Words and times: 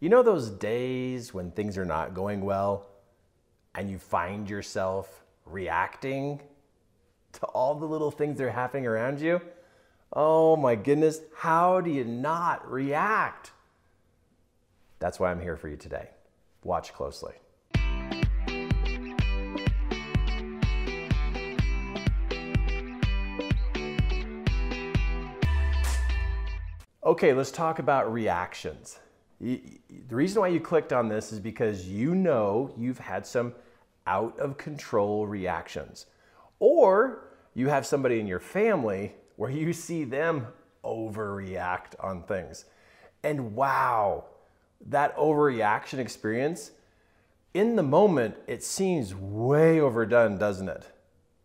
You 0.00 0.08
know 0.08 0.22
those 0.22 0.48
days 0.48 1.34
when 1.34 1.50
things 1.50 1.76
are 1.76 1.84
not 1.84 2.14
going 2.14 2.42
well 2.42 2.86
and 3.74 3.90
you 3.90 3.98
find 3.98 4.48
yourself 4.48 5.24
reacting 5.44 6.40
to 7.32 7.46
all 7.46 7.74
the 7.74 7.84
little 7.84 8.12
things 8.12 8.38
that 8.38 8.44
are 8.44 8.50
happening 8.50 8.86
around 8.86 9.20
you? 9.20 9.40
Oh 10.12 10.54
my 10.54 10.76
goodness, 10.76 11.18
how 11.36 11.80
do 11.80 11.90
you 11.90 12.04
not 12.04 12.70
react? 12.70 13.50
That's 15.00 15.18
why 15.18 15.32
I'm 15.32 15.40
here 15.40 15.56
for 15.56 15.68
you 15.68 15.76
today. 15.76 16.10
Watch 16.62 16.94
closely. 16.94 17.34
Okay, 27.04 27.32
let's 27.32 27.50
talk 27.50 27.80
about 27.80 28.12
reactions. 28.12 29.00
The 29.40 29.80
reason 30.10 30.40
why 30.40 30.48
you 30.48 30.60
clicked 30.60 30.92
on 30.92 31.08
this 31.08 31.32
is 31.32 31.40
because 31.40 31.86
you 31.86 32.14
know 32.14 32.74
you've 32.76 32.98
had 32.98 33.26
some 33.26 33.54
out 34.06 34.38
of 34.38 34.56
control 34.56 35.26
reactions. 35.26 36.06
Or 36.58 37.28
you 37.54 37.68
have 37.68 37.86
somebody 37.86 38.18
in 38.18 38.26
your 38.26 38.40
family 38.40 39.14
where 39.36 39.50
you 39.50 39.72
see 39.72 40.04
them 40.04 40.48
overreact 40.84 41.94
on 42.00 42.22
things. 42.24 42.64
And 43.22 43.54
wow, 43.54 44.24
that 44.86 45.16
overreaction 45.16 45.98
experience, 45.98 46.72
in 47.54 47.76
the 47.76 47.82
moment, 47.82 48.36
it 48.46 48.62
seems 48.62 49.14
way 49.14 49.80
overdone, 49.80 50.38
doesn't 50.38 50.68
it? 50.68 50.86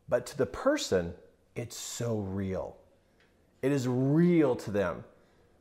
But 0.10 0.26
to 0.28 0.38
the 0.38 0.46
person, 0.46 1.14
it's 1.56 1.78
so 1.78 2.18
real. 2.18 2.78
It 3.62 3.72
is 3.72 3.88
real 3.88 4.56
to 4.58 4.72
them. 4.72 5.04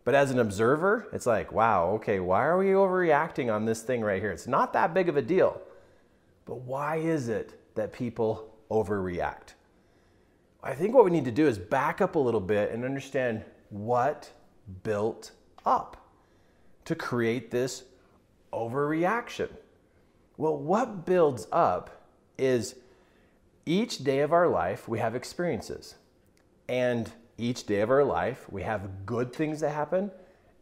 But 0.04 0.14
as 0.14 0.30
an 0.30 0.38
observer, 0.38 1.06
it's 1.12 1.26
like, 1.26 1.52
wow, 1.52 1.90
okay, 1.92 2.18
why 2.18 2.44
are 2.44 2.58
we 2.58 2.66
overreacting 2.66 3.52
on 3.54 3.64
this 3.64 3.82
thing 3.82 4.00
right 4.00 4.20
here? 4.20 4.32
It's 4.32 4.48
not 4.48 4.72
that 4.72 4.94
big 4.94 5.08
of 5.08 5.16
a 5.16 5.22
deal. 5.22 5.60
But 6.44 6.62
why 6.62 6.96
is 6.96 7.28
it 7.28 7.58
that 7.76 7.92
people 7.92 8.52
overreact? 8.70 9.54
I 10.62 10.74
think 10.74 10.94
what 10.94 11.04
we 11.04 11.10
need 11.10 11.24
to 11.24 11.32
do 11.32 11.46
is 11.46 11.58
back 11.58 12.00
up 12.00 12.16
a 12.16 12.18
little 12.18 12.40
bit 12.40 12.72
and 12.72 12.84
understand 12.84 13.44
what 13.70 14.30
built 14.82 15.32
up 15.64 15.96
to 16.84 16.94
create 16.94 17.50
this 17.50 17.84
overreaction. 18.52 19.50
Well, 20.36 20.56
what 20.56 21.04
builds 21.06 21.46
up 21.52 22.02
is 22.38 22.76
each 23.66 23.98
day 23.98 24.20
of 24.20 24.32
our 24.32 24.48
life 24.48 24.88
we 24.88 24.98
have 24.98 25.14
experiences. 25.14 25.94
And 26.68 27.12
each 27.38 27.64
day 27.64 27.80
of 27.80 27.90
our 27.90 28.04
life, 28.04 28.46
we 28.50 28.62
have 28.62 29.06
good 29.06 29.32
things 29.32 29.60
that 29.60 29.70
happen, 29.70 30.10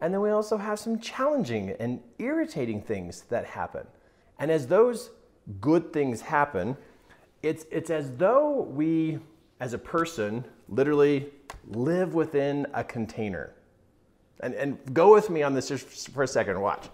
and 0.01 0.15
then 0.15 0.21
we 0.21 0.31
also 0.31 0.57
have 0.57 0.79
some 0.79 0.99
challenging 0.99 1.71
and 1.79 2.01
irritating 2.19 2.81
things 2.81 3.23
that 3.29 3.45
happen. 3.45 3.87
And 4.39 4.51
as 4.51 4.67
those 4.67 5.11
good 5.61 5.93
things 5.93 6.21
happen, 6.21 6.77
it's, 7.43 7.67
it's 7.71 7.91
as 7.91 8.13
though 8.17 8.63
we, 8.63 9.19
as 9.61 9.75
a 9.75 9.79
person, 9.79 10.45
literally 10.69 11.27
live 11.69 12.15
within 12.15 12.67
a 12.73 12.85
container. 12.85 13.53
And, 14.41 14.55
and 14.55 14.79
go 14.95 15.13
with 15.13 15.29
me 15.29 15.43
on 15.43 15.55
this 15.55 15.69
just 15.69 16.11
for 16.11 16.23
a 16.23 16.29
second, 16.29 16.61
watch. 16.61 16.89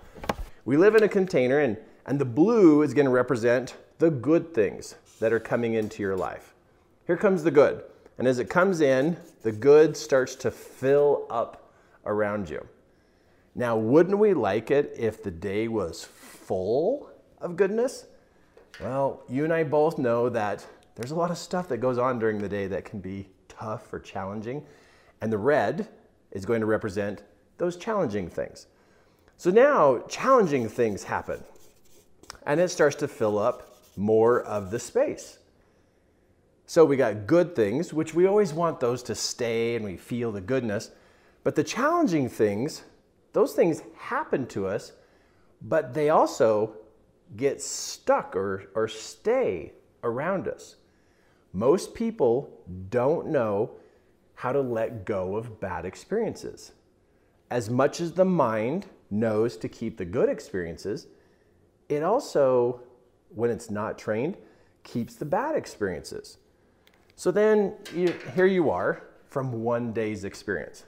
We 0.65 0.77
live 0.77 0.97
in 0.97 1.05
a 1.05 1.09
container, 1.09 1.61
and, 1.61 1.77
and 2.07 2.19
the 2.19 2.25
blue 2.25 2.83
is 2.83 2.93
going 2.93 3.05
to 3.07 3.13
represent 3.13 3.77
the 3.99 4.11
good 4.11 4.53
things 4.53 4.97
that 5.21 5.33
are 5.33 5.41
coming 5.41 5.75
into 5.75 6.03
your 6.03 6.17
life. 6.17 6.55
Here 7.07 7.17
comes 7.17 7.45
the 7.45 7.53
good. 7.53 7.85
And 8.19 8.27
as 8.27 8.39
it 8.39 8.49
comes 8.49 8.81
in, 8.81 9.17
the 9.43 9.53
good 9.53 9.97
starts 9.97 10.35
to 10.37 10.51
fill 10.51 11.27
up 11.31 11.71
around 12.05 12.49
you. 12.49 12.67
Now, 13.55 13.77
wouldn't 13.77 14.19
we 14.19 14.35
like 14.35 14.71
it 14.71 14.95
if 14.97 15.23
the 15.23 15.31
day 15.31 15.69
was 15.69 16.05
full 16.05 17.11
of 17.41 17.57
goodness? 17.57 18.07
Well, 18.81 19.23
you 19.29 19.45
and 19.45 19.53
I 19.53 19.65
both 19.65 19.99
know 19.99 20.29
that 20.29 20.67
there's 20.95 21.11
a 21.11 21.15
lot 21.15 21.31
of 21.31 21.39
stuff 21.39 21.69
that 21.69 21.79
goes 21.79 21.99
on 21.99 22.19
during 22.19 22.39
the 22.39 22.49
day 22.49 22.67
that 22.67 22.85
can 22.85 23.01
be 23.01 23.29
tough 23.49 23.93
or 23.93 23.99
challenging. 23.99 24.65
And 25.21 25.33
the 25.33 25.39
red 25.39 25.89
is 26.33 26.45
going 26.45 26.61
to 26.61 26.67
represent 26.67 27.23
those 27.59 27.77
challenging 27.77 28.29
things. 28.29 28.67
So 29.39 29.51
now 29.51 30.03
challenging 30.09 30.69
things 30.69 31.05
happen 31.05 31.43
and 32.47 32.61
it 32.61 32.71
starts 32.71 32.97
to 32.97 33.09
fill 33.09 33.39
up 33.39 33.77
more 33.97 34.43
of 34.43 34.71
the 34.71 34.79
space. 34.79 35.39
So 36.69 36.85
we 36.85 36.97
got 36.97 37.29
good 37.29 37.55
things, 37.55 37.95
which 37.95 38.13
we 38.13 38.27
always 38.27 38.53
want 38.53 38.81
those 38.81 39.03
to 39.05 39.15
stay 39.15 39.77
and 39.77 39.85
we 39.85 39.97
feel 39.97 40.33
the 40.33 40.41
goodness. 40.41 40.91
But 41.45 41.55
the 41.55 41.63
challenging 41.63 42.29
things, 42.29 42.83
those 43.33 43.55
things 43.55 43.83
happen 43.97 44.47
to 44.49 44.67
us, 44.67 44.93
but 45.63 45.95
they 45.95 46.11
also 46.11 46.75
get 47.37 47.63
stuck 47.63 48.35
or, 48.35 48.65
or 48.75 48.89
stay 48.89 49.73
around 50.03 50.49
us. 50.49 50.77
Most 51.53 51.95
people 51.95 52.51
don't 52.91 53.29
know 53.29 53.71
how 54.35 54.53
to 54.53 54.61
let 54.61 55.05
go 55.05 55.37
of 55.37 55.61
bad 55.61 55.85
experiences. 55.85 56.73
As 57.49 57.71
much 57.71 58.01
as 58.01 58.13
the 58.13 58.25
mind 58.25 58.87
knows 59.09 59.57
to 59.59 59.69
keep 59.69 59.97
the 59.97 60.05
good 60.05 60.29
experiences, 60.29 61.07
it 61.89 62.03
also, 62.03 62.81
when 63.31 63.51
it's 63.51 63.71
not 63.71 63.99
trained, 63.99 64.37
keeps 64.83 65.15
the 65.15 65.25
bad 65.25 65.55
experiences. 65.55 66.39
So 67.19 67.31
then 67.31 67.73
you, 67.95 68.15
here 68.35 68.45
you 68.45 68.71
are 68.71 69.03
from 69.31 69.63
one 69.63 69.95
day's 69.95 70.25
experience. 70.25 70.85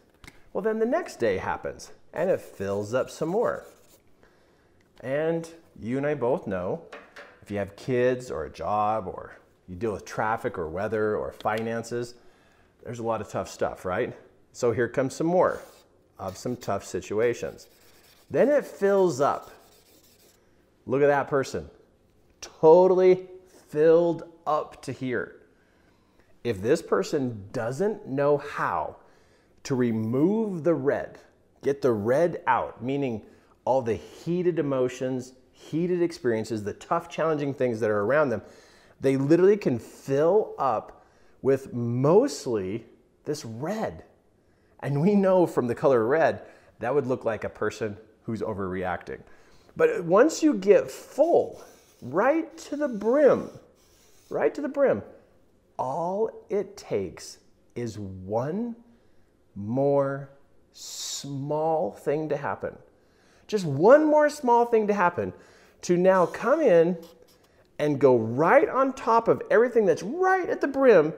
Well, 0.53 0.61
then 0.61 0.79
the 0.79 0.87
next 0.87 1.17
day 1.17 1.39
happens 1.39 1.91
and 2.13 2.29
it 2.29 2.41
fills 2.41 2.93
up 2.93 3.09
some 3.09 3.31
more. 3.31 3.65
And 5.01 5.49
you 5.81 5.97
and 5.97 6.07
I 6.07 6.15
both 6.15 6.47
know 6.47 6.83
if 7.41 7.51
you 7.51 7.57
have 7.57 7.77
kids 7.77 8.31
or 8.31 8.45
a 8.45 8.51
job 8.51 9.07
or 9.07 9.39
you 9.69 9.77
deal 9.77 9.93
with 9.93 10.05
traffic 10.05 10.59
or 10.59 10.69
weather 10.69 11.17
or 11.17 11.33
finances, 11.33 12.15
there's 12.85 12.99
a 12.99 13.03
lot 13.03 13.23
of 13.23 13.31
tough 13.31 13.49
stuff, 13.49 13.87
right? 13.87 14.15
So 14.53 14.71
here 14.71 14.89
comes 14.89 15.15
some 15.15 15.27
more 15.27 15.63
of 16.19 16.37
some 16.37 16.57
tough 16.57 16.85
situations. 16.85 17.69
Then 18.31 18.51
it 18.51 18.67
fills 18.67 19.23
up. 19.23 19.51
Look 20.85 21.01
at 21.01 21.07
that 21.07 21.29
person. 21.29 21.71
Totally 22.43 23.29
filled 23.71 24.25
up 24.47 24.83
to 24.83 24.93
here 24.93 25.38
if 26.45 26.63
this 26.63 26.83
person 26.83 27.49
doesn't 27.53 28.07
know 28.07 28.39
how 28.39 28.97
to 29.65 29.75
remove 29.75 30.65
the 30.65 30.75
red, 30.75 31.19
get 31.63 31.83
the 31.83 31.93
red 31.93 32.43
out, 32.47 32.83
meaning 32.83 33.23
all 33.65 33.83
the 33.83 33.95
heated 33.95 34.59
emotions, 34.59 35.33
heated 35.53 36.01
experiences, 36.01 36.65
the 36.65 36.73
tough, 36.73 37.09
challenging 37.09 37.53
things 37.53 37.81
that 37.81 37.91
are 37.91 38.01
around 38.01 38.31
them, 38.31 38.43
they 39.01 39.17
literally 39.17 39.57
can 39.57 39.79
fill 39.79 40.55
up 40.59 41.05
with 41.43 41.73
mostly 41.73 42.87
this 43.25 43.45
red. 43.45 44.05
And 44.81 45.01
we 45.01 45.15
know 45.15 45.47
from 45.47 45.67
the 45.67 45.75
color 45.75 46.07
red, 46.07 46.43
that 46.79 46.95
would 46.95 47.07
look 47.07 47.25
like 47.25 47.45
a 47.45 47.49
person 47.49 47.97
who's 48.23 48.41
overreacting. 48.41 49.21
But 49.77 50.05
once 50.05 50.43
you 50.43 50.55
get 50.55 50.91
full, 50.91 51.63
right 52.03 52.57
to 52.59 52.77
the 52.77 52.89
brim, 52.89 53.51
right 54.31 54.55
to 54.55 54.61
the 54.61 54.69
brim, 54.69 55.03
all 55.79 56.31
it 56.51 56.77
takes 56.77 57.39
is 57.75 57.99
one 57.99 58.77
more 59.55 60.31
small 60.73 61.93
thing 61.93 62.29
to 62.29 62.37
happen. 62.37 62.77
Just 63.47 63.65
one 63.65 64.05
more 64.05 64.29
small 64.29 64.67
thing 64.67 64.87
to 64.89 64.95
happen 64.95 65.33
to 65.83 65.97
now 65.97 66.27
come 66.27 66.61
in 66.61 66.99
and 67.79 68.01
go 68.01 68.17
right 68.17 68.69
on 68.69 68.93
top 68.93 69.29
of 69.29 69.43
everything 69.51 69.87
that's 69.87 70.03
right 70.03 70.49
at 70.49 70.61
the 70.61 70.67
brim. 70.67 71.13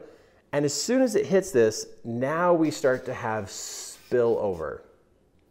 And 0.53 0.65
as 0.65 0.75
soon 0.75 1.01
as 1.01 1.15
it 1.15 1.27
hits 1.27 1.51
this, 1.51 1.87
now 2.05 2.53
we 2.53 2.71
start 2.71 3.05
to 3.07 3.15
have 3.15 3.47
spillover. 3.47 4.83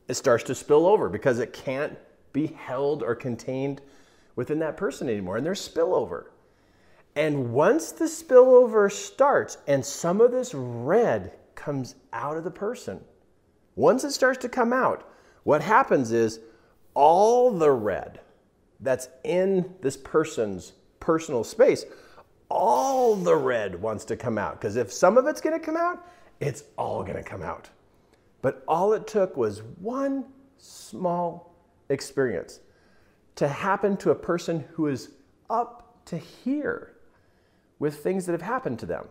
It 0.08 0.14
starts 0.16 0.44
to 0.46 0.56
spill 0.56 0.86
over 0.86 1.09
because 1.09 1.40
it 1.40 1.53
can't 1.53 1.98
be 2.34 2.48
held 2.48 3.02
or 3.03 3.16
contained 3.16 3.81
within 4.36 4.60
that 4.60 4.78
person 4.78 5.10
anymore. 5.10 5.38
And 5.38 5.45
there's 5.45 5.68
spillover. 5.68 6.25
And 7.16 7.52
once 7.52 7.92
the 7.92 8.06
spillover 8.06 8.92
starts 8.92 9.58
and 9.68 9.86
some 9.86 10.22
of 10.22 10.32
this 10.32 10.54
red 10.54 11.34
comes 11.56 11.96
out 12.14 12.38
of 12.38 12.44
the 12.44 12.52
person, 12.52 13.02
once 13.76 14.04
it 14.04 14.12
starts 14.12 14.40
to 14.40 14.50
come 14.50 14.72
out, 14.72 15.10
what 15.44 15.62
happens 15.62 16.12
is 16.12 16.40
all 16.94 17.52
the 17.52 17.72
red 17.72 18.20
that's 18.80 19.10
in 19.24 19.74
this 19.82 19.98
person's 19.98 20.74
personal 21.00 21.44
space, 21.44 21.86
all 22.50 23.16
the 23.16 23.36
red 23.36 23.82
wants 23.82 24.06
to 24.06 24.16
come 24.16 24.38
out. 24.38 24.60
Because 24.60 24.76
if 24.76 24.92
some 24.92 25.18
of 25.18 25.28
it's 25.28 25.42
going 25.42 25.60
to 25.60 25.66
come 25.66 25.78
out, 25.78 26.06
it's 26.40 26.64
all 26.78 27.04
going 27.04 27.18
to 27.18 27.24
come 27.24 27.42
out. 27.42 27.70
But 28.42 28.64
all 28.68 28.94
it 28.94 29.08
took 29.08 29.36
was 29.36 29.62
one 29.80 30.26
small 30.58 31.56
experience 31.90 32.60
to 33.36 33.48
happen 33.48 33.98
to 33.98 34.12
a 34.12 34.16
person 34.16 34.66
who 34.74 34.88
is 34.88 35.10
up 35.50 36.06
to 36.06 36.18
here 36.18 36.94
with 37.80 38.04
things 38.04 38.26
that 38.26 38.34
have 38.34 38.42
happened 38.42 38.78
to 38.80 38.86
them. 38.86 39.08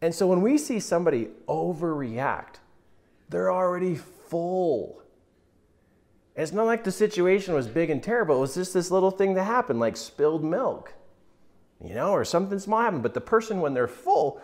And 0.00 0.14
so 0.14 0.26
when 0.26 0.42
we 0.42 0.58
see 0.58 0.80
somebody 0.80 1.28
overreact, 1.48 2.56
they're 3.30 3.52
already 3.52 3.96
full. 3.96 5.02
it's 6.36 6.52
not 6.52 6.66
like 6.66 6.84
the 6.84 6.92
situation 6.92 7.54
was 7.54 7.66
big 7.66 7.90
and 7.90 8.02
terrible. 8.02 8.36
It 8.36 8.40
was 8.40 8.54
just 8.54 8.74
this 8.74 8.90
little 8.90 9.10
thing 9.10 9.34
that 9.34 9.44
happened, 9.44 9.80
like 9.80 9.96
spilled 9.96 10.44
milk, 10.44 10.94
you 11.82 11.94
know, 11.94 12.10
or 12.10 12.24
something 12.24 12.58
small 12.58 12.82
happened. 12.82 13.02
But 13.02 13.14
the 13.14 13.20
person, 13.20 13.60
when 13.60 13.72
they're 13.72 13.88
full, 13.88 14.42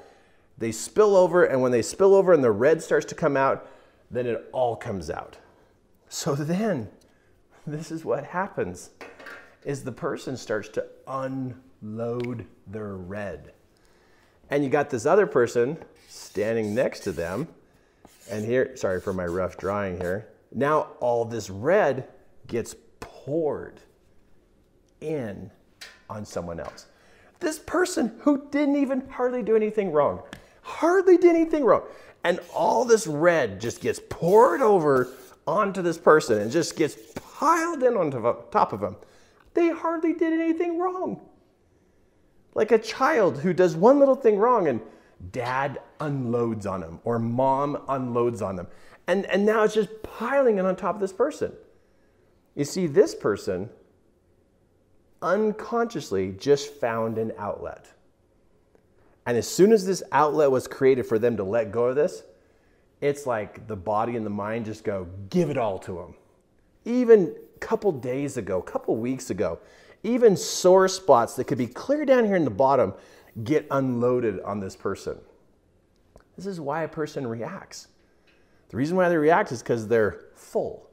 they 0.56 0.73
spill 0.73 1.16
over, 1.16 1.44
and 1.44 1.61
when 1.61 1.73
they 1.73 1.82
spill 1.82 2.14
over 2.14 2.32
and 2.32 2.43
the 2.43 2.50
red 2.50 2.82
starts 2.82 3.06
to 3.06 3.14
come 3.14 3.37
out, 3.37 3.69
then 4.11 4.26
it 4.26 4.49
all 4.52 4.76
comes 4.76 5.11
out. 5.11 5.37
So 6.08 6.34
then, 6.37 6.88
this 7.66 7.90
is 7.90 8.05
what 8.05 8.25
happens 8.25 8.90
is 9.64 9.84
the 9.84 9.93
person 9.93 10.37
starts 10.37 10.69
to 10.70 10.87
unload 11.82 12.46
their 12.66 12.94
red. 12.96 13.52
And 14.50 14.64
you 14.64 14.70
got 14.70 14.90
this 14.90 15.06
other 15.06 15.26
person 15.26 15.78
standing 16.08 16.74
next 16.74 17.00
to 17.00 17.12
them. 17.12 17.48
And 18.30 18.44
here, 18.44 18.76
sorry 18.76 19.00
for 19.00 19.12
my 19.12 19.26
rough 19.26 19.56
drawing 19.56 19.96
here. 19.98 20.28
Now 20.52 20.88
all 21.00 21.24
this 21.24 21.50
red 21.50 22.08
gets 22.46 22.74
poured 22.98 23.80
in 25.00 25.50
on 26.08 26.24
someone 26.24 26.60
else. 26.60 26.86
This 27.38 27.58
person 27.58 28.18
who 28.20 28.46
didn't 28.50 28.76
even 28.76 29.08
hardly 29.08 29.42
do 29.42 29.56
anything 29.56 29.92
wrong, 29.92 30.22
hardly 30.62 31.16
did 31.16 31.34
anything 31.34 31.64
wrong. 31.64 31.82
And 32.24 32.40
all 32.52 32.84
this 32.84 33.06
red 33.06 33.60
just 33.60 33.80
gets 33.80 34.00
poured 34.10 34.60
over 34.60 35.08
onto 35.46 35.80
this 35.80 35.96
person 35.96 36.38
and 36.38 36.52
just 36.52 36.76
gets 36.76 36.96
piled 37.14 37.82
in 37.82 37.96
on 37.96 38.10
top 38.50 38.72
of 38.72 38.80
them. 38.80 38.96
They 39.54 39.70
hardly 39.70 40.12
did 40.12 40.32
anything 40.32 40.78
wrong. 40.78 41.20
Like 42.55 42.73
a 42.73 42.79
child 42.79 43.38
who 43.38 43.52
does 43.52 43.76
one 43.76 43.99
little 43.99 44.14
thing 44.14 44.38
wrong 44.38 44.69
and 44.69 44.81
dad 45.32 45.81
unloads 46.00 46.67
on 46.67 46.81
them 46.81 47.00
or 47.05 47.19
mom 47.19 47.82
unloads 47.88 48.43
on 48.43 48.56
them. 48.56 48.67
And, 49.06 49.26
and 49.26 49.44
now 49.44 49.62
it's 49.62 49.75
just 49.75 50.02
piling 50.02 50.58
it 50.58 50.64
on 50.64 50.76
top 50.76 50.94
of 50.94 51.00
this 51.00 51.12
person. 51.12 51.52
You 52.55 52.64
see, 52.64 52.87
this 52.87 53.14
person 53.14 53.70
unconsciously 55.23 56.35
just 56.38 56.75
found 56.75 57.19
an 57.19 57.32
outlet. 57.38 57.87
And 59.26 59.37
as 59.37 59.47
soon 59.47 59.73
as 59.73 59.87
this 59.87 60.02
outlet 60.12 60.50
was 60.50 60.67
created 60.67 61.06
for 61.06 61.19
them 61.19 61.37
to 61.37 61.44
let 61.44 61.70
go 61.70 61.87
of 61.87 61.97
this, 61.97 62.23
it's 63.00 63.26
like 63.26 63.67
the 63.67 63.76
body 63.76 64.17
and 64.17 64.25
the 64.25 64.31
mind 64.31 64.64
just 64.64 64.85
go, 64.85 65.06
give 65.29 65.50
it 65.50 65.56
all 65.56 65.79
to 65.81 65.93
them. 65.93 66.14
Even 66.85 67.35
a 67.55 67.58
couple 67.58 67.93
days 67.93 68.37
ago, 68.37 68.58
a 68.58 68.62
couple 68.62 68.97
weeks 68.97 69.31
ago, 69.31 69.58
even 70.02 70.37
sore 70.37 70.88
spots 70.88 71.35
that 71.37 71.44
could 71.44 71.58
be 71.58 71.67
clear 71.67 72.05
down 72.05 72.25
here 72.25 72.37
in 72.37 72.44
the 72.44 72.50
bottom 72.50 72.94
get 73.44 73.67
unloaded 73.70 74.41
on 74.43 74.61
this 74.61 74.76
person. 74.76 75.19
This 76.37 76.47
is 76.47 76.61
why 76.61 76.82
a 76.82 76.88
person 76.88 77.26
reacts. 77.26 77.88
The 78.70 78.76
reason 78.76 78.97
why 78.97 79.08
they 79.08 79.17
react 79.17 79.52
is 79.52 79.62
because 79.62 79.88
they're 79.88 80.20
full. 80.35 80.88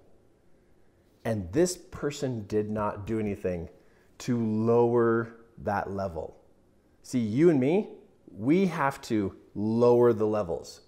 And 1.23 1.51
this 1.51 1.77
person 1.77 2.45
did 2.47 2.69
not 2.69 3.05
do 3.05 3.19
anything 3.19 3.69
to 4.19 4.37
lower 4.37 5.35
that 5.59 5.91
level. 5.91 6.37
See, 7.03 7.19
you 7.19 7.49
and 7.49 7.59
me, 7.59 7.89
we 8.35 8.65
have 8.67 9.01
to 9.03 9.35
lower 9.55 10.13
the 10.13 10.25
levels. 10.25 10.81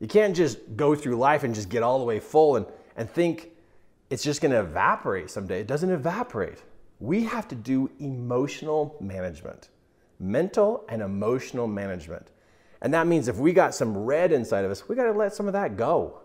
You 0.00 0.06
can't 0.06 0.36
just 0.36 0.76
go 0.76 0.94
through 0.94 1.16
life 1.16 1.42
and 1.42 1.54
just 1.54 1.68
get 1.68 1.82
all 1.82 1.98
the 1.98 2.04
way 2.04 2.20
full 2.20 2.56
and, 2.56 2.66
and 2.96 3.10
think 3.10 3.50
it's 4.10 4.22
just 4.22 4.40
going 4.40 4.52
to 4.52 4.60
evaporate 4.60 5.30
someday. 5.30 5.60
It 5.60 5.66
doesn't 5.66 5.90
evaporate. 5.90 6.62
We 7.00 7.24
have 7.24 7.46
to 7.48 7.54
do 7.54 7.90
emotional 8.00 8.96
management, 9.00 9.68
mental 10.18 10.84
and 10.88 11.00
emotional 11.00 11.66
management. 11.66 12.30
And 12.80 12.92
that 12.94 13.06
means 13.06 13.28
if 13.28 13.36
we 13.36 13.52
got 13.52 13.74
some 13.74 13.96
red 13.96 14.32
inside 14.32 14.64
of 14.64 14.70
us, 14.70 14.88
we 14.88 14.96
got 14.96 15.04
to 15.04 15.12
let 15.12 15.34
some 15.34 15.46
of 15.46 15.52
that 15.52 15.76
go. 15.76 16.20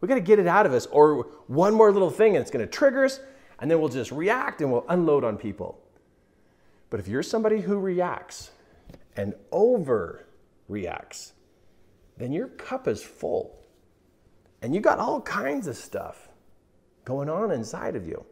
We 0.00 0.08
got 0.08 0.14
to 0.14 0.20
get 0.20 0.38
it 0.38 0.46
out 0.46 0.66
of 0.66 0.72
us, 0.72 0.86
or 0.86 1.26
one 1.48 1.74
more 1.74 1.92
little 1.92 2.10
thing 2.10 2.36
and 2.36 2.42
it's 2.42 2.50
going 2.50 2.64
to 2.64 2.70
trigger 2.70 3.04
us, 3.04 3.20
and 3.58 3.70
then 3.70 3.80
we'll 3.80 3.88
just 3.88 4.12
react 4.12 4.60
and 4.60 4.70
we'll 4.70 4.84
unload 4.88 5.24
on 5.24 5.36
people. 5.36 5.80
But 6.90 7.00
if 7.00 7.08
you're 7.08 7.22
somebody 7.22 7.60
who 7.60 7.78
reacts 7.78 8.50
and 9.16 9.34
overreacts, 9.52 11.32
then 12.16 12.32
your 12.32 12.48
cup 12.48 12.86
is 12.86 13.02
full. 13.02 13.58
And 14.62 14.74
you 14.74 14.80
got 14.80 14.98
all 14.98 15.20
kinds 15.20 15.66
of 15.66 15.76
stuff 15.76 16.28
going 17.04 17.28
on 17.28 17.50
inside 17.50 17.96
of 17.96 18.06
you. 18.06 18.24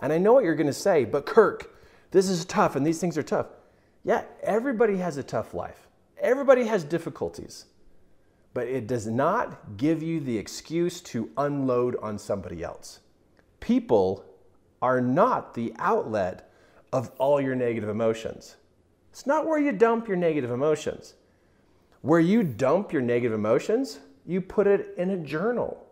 And 0.00 0.12
I 0.12 0.18
know 0.18 0.32
what 0.32 0.44
you're 0.44 0.54
going 0.54 0.66
to 0.66 0.72
say, 0.72 1.04
but 1.04 1.26
Kirk, 1.26 1.76
this 2.10 2.28
is 2.28 2.44
tough 2.44 2.74
and 2.74 2.84
these 2.84 3.00
things 3.00 3.16
are 3.16 3.22
tough. 3.22 3.46
Yeah, 4.02 4.24
everybody 4.42 4.96
has 4.96 5.18
a 5.18 5.22
tough 5.22 5.54
life. 5.54 5.86
Everybody 6.18 6.64
has 6.64 6.84
difficulties. 6.84 7.66
But 8.52 8.66
it 8.66 8.86
does 8.86 9.06
not 9.06 9.76
give 9.76 10.02
you 10.02 10.20
the 10.20 10.36
excuse 10.36 11.00
to 11.02 11.30
unload 11.36 11.96
on 12.02 12.18
somebody 12.18 12.64
else. 12.64 13.00
People 13.60 14.24
are 14.82 15.00
not 15.00 15.54
the 15.54 15.72
outlet 15.78 16.50
of 16.92 17.12
all 17.18 17.40
your 17.40 17.54
negative 17.54 17.88
emotions. 17.88 18.56
It's 19.10 19.26
not 19.26 19.46
where 19.46 19.58
you 19.58 19.72
dump 19.72 20.08
your 20.08 20.16
negative 20.16 20.50
emotions. 20.50 21.14
Where 22.00 22.20
you 22.20 22.42
dump 22.42 22.92
your 22.92 23.02
negative 23.02 23.34
emotions, 23.34 24.00
you 24.26 24.40
put 24.40 24.66
it 24.66 24.94
in 24.96 25.10
a 25.10 25.18
journal. 25.18 25.86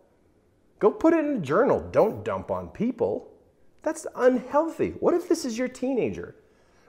Go 0.79 0.91
put 0.91 1.13
it 1.13 1.25
in 1.25 1.37
a 1.37 1.41
journal. 1.41 1.87
Don't 1.93 2.25
dump 2.25 2.51
on 2.51 2.69
people. 2.69 3.31
That's 3.83 4.07
unhealthy. 4.15 4.91
What 5.01 5.15
if 5.15 5.29
this 5.29 5.45
is 5.45 5.57
your 5.57 5.69
teenager? 5.69 6.35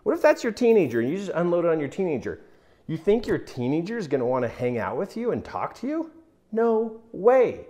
What 0.04 0.16
if 0.16 0.22
that's 0.22 0.44
your 0.44 0.54
teenager 0.54 1.00
and 1.00 1.10
you 1.10 1.18
just 1.18 1.32
unload 1.34 1.66
it 1.66 1.72
on 1.72 1.80
your 1.80 1.90
teenager? 1.90 2.42
You 2.88 2.98
think 2.98 3.28
your 3.28 3.38
teenager 3.38 3.98
is 3.98 4.08
going 4.08 4.20
to 4.20 4.26
want 4.26 4.44
to 4.44 4.50
hang 4.50 4.80
out 4.80 4.98
with 4.98 5.16
you 5.16 5.32
and 5.32 5.46
talk 5.46 5.76
to 5.76 5.88
you? 5.88 6.12
No 6.52 7.02
way. 7.12 7.68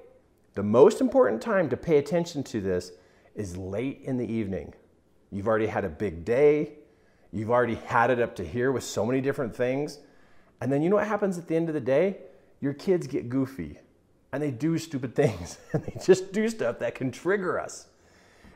The 0.54 0.63
most 0.63 1.01
important 1.01 1.42
time 1.42 1.69
to 1.69 1.77
pay 1.77 1.98
attention 1.98 2.44
to 2.44 2.62
this 2.62 2.94
is 3.36 3.57
late 3.57 4.01
in 4.04 4.18
the 4.18 4.31
evening. 4.31 4.74
You've 5.31 5.48
already 5.48 5.68
had 5.68 5.86
a 5.86 5.89
big 5.89 6.24
day. 6.25 6.74
You've 7.31 7.51
already 7.51 7.75
had 7.75 8.10
it 8.10 8.19
up 8.19 8.36
to 8.38 8.45
here 8.45 8.72
with 8.72 8.83
so 8.83 9.06
many 9.06 9.22
different 9.22 9.56
things. 9.56 10.00
And 10.62 10.72
then 10.72 10.81
you 10.81 10.89
know 10.89 10.95
what 10.95 11.07
happens 11.07 11.38
at 11.38 11.48
the 11.48 11.56
end 11.56 11.69
of 11.69 11.75
the 11.75 11.81
day? 11.81 12.18
Your 12.62 12.74
kids 12.74 13.07
get 13.07 13.30
goofy 13.30 13.80
and 14.31 14.42
they 14.42 14.51
do 14.51 14.77
stupid 14.77 15.15
things 15.18 15.57
and 15.74 15.83
they 15.83 15.98
just 16.04 16.31
do 16.31 16.50
stuff 16.50 16.80
that 16.80 16.95
can 16.95 17.12
trigger 17.12 17.60
us. 17.60 17.88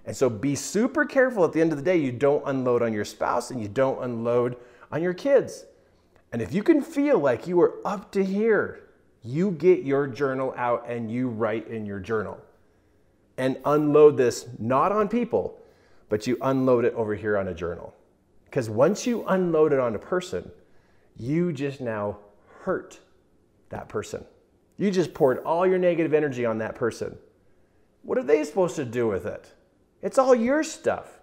And 0.06 0.16
so 0.16 0.30
be 0.30 0.56
super 0.56 1.06
careful 1.06 1.46
at 1.46 1.54
the 1.54 1.62
end 1.62 1.72
of 1.72 1.78
the 1.78 1.84
day. 1.84 1.98
You 1.98 2.12
don't 2.12 2.44
unload 2.46 2.82
on 2.82 2.94
your 2.94 3.06
spouse 3.06 3.52
and 3.52 3.62
you 3.62 3.68
don't 3.68 4.04
unload 4.04 4.58
on 4.92 5.02
your 5.02 5.14
kids. 5.14 5.66
And 6.32 6.42
if 6.42 6.54
you 6.54 6.64
can 6.64 6.82
feel 6.82 7.20
like 7.20 7.48
you 7.48 7.62
are 7.62 7.76
up 7.86 8.12
to 8.14 8.24
here, 8.24 8.90
you 9.24 9.52
get 9.52 9.84
your 9.84 10.08
journal 10.08 10.54
out 10.58 10.86
and 10.90 11.10
you 11.10 11.30
write 11.30 11.68
in 11.68 11.86
your 11.86 12.00
journal 12.00 12.40
and 13.38 13.58
unload 13.66 14.18
this 14.18 14.48
not 14.60 14.92
on 14.92 15.08
people, 15.08 15.60
but 16.10 16.28
you 16.28 16.38
unload 16.42 16.86
it 16.86 16.94
over 16.96 17.16
here 17.16 17.38
on 17.38 17.48
a 17.48 17.54
journal. 17.54 17.94
Because 18.46 18.70
once 18.70 19.08
you 19.08 19.24
unload 19.28 19.74
it 19.74 19.80
on 19.80 19.96
a 19.96 20.00
person, 20.00 20.52
you 21.18 21.54
just 21.54 21.82
now 21.82 22.18
hurt 22.62 23.00
that 23.70 23.90
person. 23.90 24.26
You 24.78 24.92
just 24.92 25.14
poured 25.14 25.40
all 25.40 25.66
your 25.66 25.80
negative 25.80 26.14
energy 26.14 26.46
on 26.46 26.58
that 26.60 26.76
person. 26.76 27.18
What 28.04 28.18
are 28.18 28.24
they 28.24 28.44
supposed 28.44 28.76
to 28.76 28.86
do 28.86 29.08
with 29.08 29.26
it? 29.26 29.54
It's 30.04 30.18
all 30.18 30.36
your 30.36 30.64
stuff. 30.64 31.22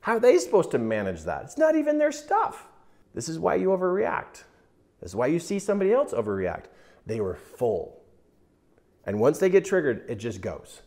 How 0.00 0.16
are 0.16 0.20
they 0.20 0.38
supposed 0.38 0.70
to 0.72 0.78
manage 0.78 1.24
that? 1.24 1.44
It's 1.44 1.58
not 1.58 1.74
even 1.74 1.98
their 1.98 2.12
stuff. 2.12 2.68
This 3.14 3.28
is 3.28 3.38
why 3.38 3.56
you 3.56 3.68
overreact. 3.68 4.44
This 5.00 5.10
is 5.10 5.16
why 5.16 5.26
you 5.28 5.40
see 5.40 5.58
somebody 5.58 5.92
else 5.92 6.12
overreact. 6.12 6.66
They 7.06 7.20
were 7.20 7.34
full. 7.34 8.02
And 9.04 9.18
once 9.18 9.38
they 9.38 9.48
get 9.48 9.64
triggered, 9.64 10.04
it 10.08 10.16
just 10.16 10.42
goes. 10.42 10.82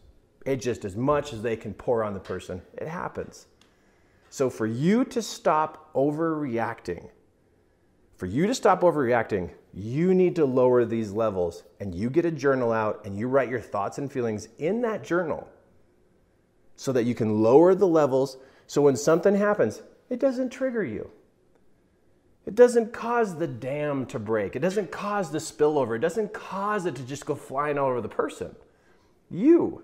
It 0.45 0.57
just, 0.57 0.85
as 0.85 0.95
much 0.95 1.33
as 1.33 1.41
they 1.41 1.57
can 1.57 1.73
pour 1.73 2.03
on 2.03 2.13
the 2.13 2.19
person, 2.19 2.61
it 2.77 2.87
happens. 2.87 3.47
So 4.29 4.49
for 4.49 4.67
you 4.67 5.03
to 5.05 5.21
stop 5.23 5.91
overreacting, 5.95 7.09
for 8.15 8.27
you 8.27 8.45
to 8.45 8.53
stop 8.53 8.81
overreacting, 8.81 9.49
you 9.73 10.13
need 10.13 10.35
to 10.35 10.45
lower 10.45 10.85
these 10.85 11.11
levels 11.11 11.63
and 11.79 11.95
you 11.95 12.09
get 12.11 12.25
a 12.25 12.31
journal 12.31 12.71
out 12.71 13.01
and 13.05 13.17
you 13.17 13.27
write 13.27 13.49
your 13.49 13.59
thoughts 13.59 13.97
and 13.97 14.11
feelings 14.11 14.49
in 14.59 14.81
that 14.81 15.03
journal 15.03 15.47
so 16.79 16.93
that 16.93 17.03
you 17.03 17.13
can 17.13 17.43
lower 17.43 17.75
the 17.75 17.85
levels 17.85 18.37
so 18.65 18.81
when 18.81 18.95
something 18.95 19.35
happens, 19.35 19.81
it 20.09 20.17
doesn't 20.17 20.49
trigger 20.49 20.81
you. 20.81 21.11
It 22.45 22.55
doesn't 22.55 22.93
cause 22.93 23.35
the 23.35 23.47
dam 23.47 24.05
to 24.05 24.17
break. 24.17 24.55
It 24.55 24.59
doesn't 24.59 24.89
cause 24.89 25.29
the 25.29 25.39
spillover. 25.39 25.97
It 25.97 25.99
doesn't 25.99 26.33
cause 26.33 26.85
it 26.85 26.95
to 26.95 27.03
just 27.03 27.25
go 27.25 27.35
flying 27.35 27.77
all 27.77 27.89
over 27.89 27.99
the 27.99 28.07
person. 28.07 28.55
You 29.29 29.83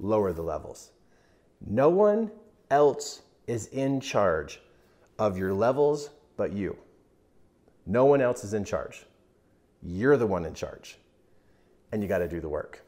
lower 0.00 0.32
the 0.32 0.40
levels. 0.40 0.92
No 1.60 1.90
one 1.90 2.30
else 2.70 3.20
is 3.46 3.66
in 3.66 4.00
charge 4.00 4.62
of 5.18 5.36
your 5.36 5.52
levels 5.52 6.08
but 6.38 6.54
you. 6.54 6.78
No 7.84 8.06
one 8.06 8.22
else 8.22 8.44
is 8.44 8.54
in 8.54 8.64
charge. 8.64 9.04
You're 9.82 10.16
the 10.16 10.26
one 10.26 10.46
in 10.46 10.54
charge. 10.54 10.96
And 11.92 12.00
you 12.00 12.08
got 12.08 12.18
to 12.18 12.28
do 12.28 12.40
the 12.40 12.48
work. 12.48 12.82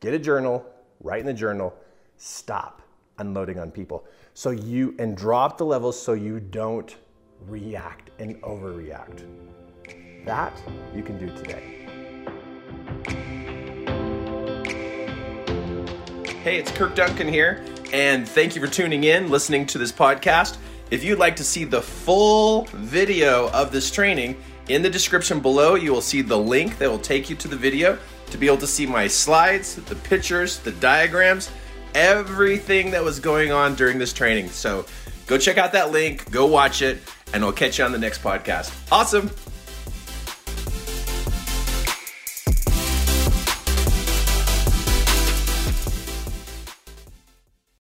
Get 0.00 0.14
a 0.14 0.18
journal, 0.18 0.64
write 1.00 1.20
in 1.20 1.26
the 1.26 1.34
journal, 1.34 1.74
stop 2.16 2.82
unloading 3.18 3.58
on 3.58 3.70
people. 3.70 4.04
So 4.34 4.50
you, 4.50 4.94
and 4.98 5.16
drop 5.16 5.58
the 5.58 5.64
levels 5.64 6.00
so 6.00 6.12
you 6.12 6.40
don't 6.40 6.94
react 7.46 8.10
and 8.18 8.40
overreact. 8.42 9.24
That 10.24 10.60
you 10.94 11.02
can 11.02 11.18
do 11.18 11.26
today. 11.36 11.72
Hey, 16.42 16.58
it's 16.58 16.70
Kirk 16.70 16.94
Duncan 16.94 17.26
here, 17.26 17.64
and 17.92 18.28
thank 18.28 18.54
you 18.54 18.60
for 18.60 18.68
tuning 18.68 19.04
in, 19.04 19.30
listening 19.30 19.66
to 19.66 19.78
this 19.78 19.90
podcast. 19.90 20.58
If 20.90 21.02
you'd 21.02 21.18
like 21.18 21.34
to 21.36 21.44
see 21.44 21.64
the 21.64 21.82
full 21.82 22.66
video 22.72 23.50
of 23.50 23.72
this 23.72 23.90
training, 23.90 24.36
in 24.68 24.82
the 24.82 24.90
description 24.90 25.40
below, 25.40 25.74
you 25.74 25.92
will 25.92 26.00
see 26.00 26.22
the 26.22 26.38
link 26.38 26.78
that 26.78 26.88
will 26.88 26.98
take 26.98 27.30
you 27.30 27.36
to 27.36 27.48
the 27.48 27.56
video 27.56 27.98
to 28.30 28.38
be 28.38 28.46
able 28.46 28.58
to 28.58 28.66
see 28.66 28.86
my 28.86 29.06
slides, 29.06 29.76
the 29.76 29.94
pictures, 29.94 30.58
the 30.60 30.72
diagrams, 30.72 31.50
everything 31.96 32.90
that 32.90 33.02
was 33.02 33.18
going 33.18 33.50
on 33.50 33.74
during 33.74 33.98
this 33.98 34.12
training. 34.12 34.50
So 34.50 34.84
go 35.26 35.38
check 35.38 35.56
out 35.56 35.72
that 35.72 35.90
link, 35.90 36.30
go 36.30 36.46
watch 36.46 36.82
it, 36.82 36.98
and 37.32 37.42
I'll 37.42 37.52
catch 37.52 37.78
you 37.78 37.84
on 37.84 37.92
the 37.92 37.98
next 37.98 38.22
podcast. 38.22 38.70
Awesome. 38.92 39.30